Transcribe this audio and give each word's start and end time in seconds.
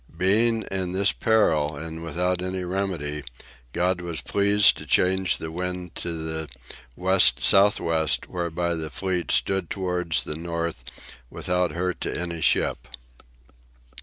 Being 0.17 0.63
in 0.71 0.93
this 0.93 1.11
peril 1.11 1.75
and 1.75 2.03
without 2.03 2.41
any 2.41 2.63
remedy, 2.63 3.23
God 3.71 4.01
was 4.01 4.19
pleased 4.19 4.75
to 4.77 4.87
change 4.87 5.37
the 5.37 5.51
wind 5.51 5.93
to 5.97 6.47
west 6.95 7.39
south 7.39 7.79
west, 7.79 8.27
whereby 8.27 8.73
the 8.73 8.89
fleet 8.89 9.29
stood 9.29 9.69
towards 9.69 10.23
the 10.23 10.35
north 10.35 10.83
without 11.29 11.73
hurt 11.73 12.01
to 12.01 12.19
any 12.19 12.41
ship." 12.41 12.87